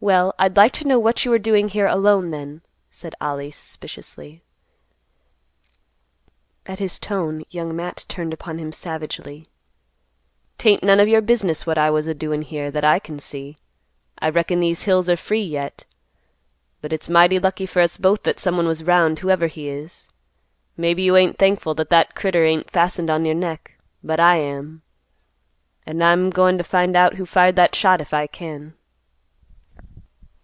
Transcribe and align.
"Well, 0.00 0.32
I'd 0.38 0.56
like 0.56 0.70
to 0.74 0.86
know 0.86 1.00
what 1.00 1.24
you 1.24 1.30
were 1.32 1.40
doing 1.40 1.70
here 1.70 1.88
alone, 1.88 2.30
then;" 2.30 2.62
said 2.88 3.16
Ollie 3.20 3.50
suspiciously. 3.50 4.44
At 6.66 6.78
his 6.78 7.00
tone, 7.00 7.42
Young 7.50 7.74
Matt 7.74 8.04
turned 8.08 8.32
upon 8.32 8.58
him 8.58 8.70
savagely, 8.70 9.44
"'Tain't 10.56 10.84
none 10.84 11.00
of 11.00 11.08
your 11.08 11.20
business, 11.20 11.66
what 11.66 11.78
I 11.78 11.90
was 11.90 12.06
a 12.06 12.14
doin' 12.14 12.42
here, 12.42 12.70
that 12.70 12.84
I 12.84 13.00
can 13.00 13.18
see. 13.18 13.56
I 14.20 14.28
reckon 14.30 14.60
these 14.60 14.84
hills 14.84 15.08
are 15.10 15.16
free 15.16 15.42
yet. 15.42 15.84
But 16.80 16.92
it's 16.92 17.08
mighty 17.08 17.40
lucky 17.40 17.66
for 17.66 17.82
us 17.82 17.96
both 17.96 18.22
that 18.22 18.38
someone 18.38 18.68
was 18.68 18.84
'round, 18.84 19.18
whoever 19.18 19.48
he 19.48 19.68
is. 19.68 20.06
Maybe 20.76 21.02
you 21.02 21.16
ain't 21.16 21.38
thankful 21.38 21.74
that 21.74 21.90
that 21.90 22.14
critter 22.14 22.44
ain't 22.44 22.70
fastened 22.70 23.10
on 23.10 23.24
your 23.24 23.34
neck. 23.34 23.76
But 24.04 24.20
I 24.20 24.36
am. 24.36 24.82
An' 25.84 26.02
I'm 26.02 26.30
goin' 26.30 26.56
to 26.56 26.62
find 26.62 26.94
out 26.94 27.14
who 27.14 27.26
fired 27.26 27.56
that 27.56 27.74
shot 27.74 28.00
if 28.00 28.14
I 28.14 28.28
can." 28.28 28.74